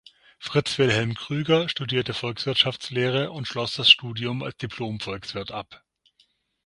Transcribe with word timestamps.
Fritz-Wilhelm 0.39 1.13
Krüger 1.13 1.69
studierte 1.69 2.15
Volkswirtschaftslehre 2.15 3.29
und 3.29 3.45
schloss 3.47 3.75
das 3.75 3.91
Studium 3.91 4.41
als 4.41 4.57
Diplom-Volkswirt 4.57 5.51
ab. 5.51 5.83